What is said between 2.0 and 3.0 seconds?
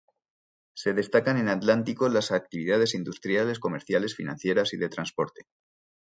las actividades